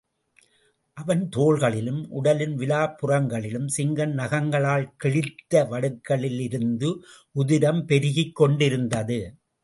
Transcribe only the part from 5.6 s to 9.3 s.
வடுக்களிலிருந்து உதிரம் பெருகிக் கொண்டிருந்தது.